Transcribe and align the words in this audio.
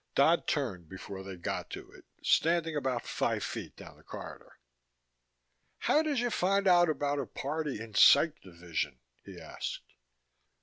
Dodd 0.15 0.47
turned 0.47 0.89
before 0.89 1.21
they 1.21 1.35
got 1.35 1.69
to 1.69 1.91
it, 1.91 2.05
standing 2.23 2.75
about 2.75 3.05
five 3.05 3.43
feet 3.43 3.75
down 3.75 3.97
the 3.97 4.03
corridor. 4.03 4.57
"How 5.77 6.01
did 6.01 6.17
you 6.17 6.31
find 6.31 6.67
out 6.67 6.89
about 6.89 7.19
a 7.19 7.27
party 7.27 7.79
in 7.79 7.93
Psych 7.93 8.41
division?" 8.41 8.99
he 9.23 9.39
asked. 9.39 9.93